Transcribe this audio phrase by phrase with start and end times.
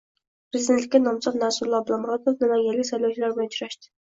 [0.55, 3.97] Prezidentlikka nomzod Narzullo Oblomurodov namanganlik saylovchilar bilan uchrashdi